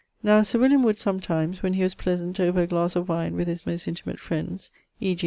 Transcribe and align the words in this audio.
]Now 0.23 0.41
Sir 0.41 0.57
William 0.57 0.81
would 0.81 0.97
sometimes, 0.97 1.61
when 1.61 1.73
he 1.75 1.83
was 1.83 1.93
pleasant 1.93 2.39
over 2.39 2.61
a 2.61 2.65
glasse 2.65 2.95
of 2.95 3.07
wine 3.07 3.35
with 3.35 3.47
his 3.47 3.67
most 3.67 3.87
intimate 3.87 4.19
friends 4.19 4.71
e.g. 4.99 5.19